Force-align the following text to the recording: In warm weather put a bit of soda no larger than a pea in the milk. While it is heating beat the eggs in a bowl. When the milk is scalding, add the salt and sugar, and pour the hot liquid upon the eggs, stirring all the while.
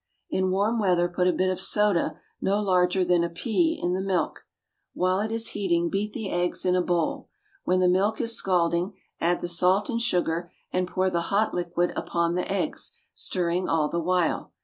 In 0.31 0.49
warm 0.49 0.79
weather 0.79 1.07
put 1.07 1.27
a 1.27 1.31
bit 1.31 1.51
of 1.51 1.59
soda 1.59 2.19
no 2.41 2.59
larger 2.59 3.05
than 3.05 3.23
a 3.23 3.29
pea 3.29 3.79
in 3.79 3.93
the 3.93 4.01
milk. 4.01 4.47
While 4.95 5.19
it 5.19 5.31
is 5.31 5.49
heating 5.49 5.91
beat 5.91 6.11
the 6.13 6.31
eggs 6.31 6.65
in 6.65 6.75
a 6.75 6.81
bowl. 6.81 7.29
When 7.65 7.81
the 7.81 7.87
milk 7.87 8.19
is 8.19 8.35
scalding, 8.35 8.97
add 9.19 9.41
the 9.41 9.47
salt 9.47 9.91
and 9.91 10.01
sugar, 10.01 10.51
and 10.73 10.87
pour 10.87 11.11
the 11.11 11.29
hot 11.29 11.53
liquid 11.53 11.93
upon 11.95 12.33
the 12.33 12.51
eggs, 12.51 12.93
stirring 13.13 13.69
all 13.69 13.89
the 13.89 14.01
while. 14.01 14.53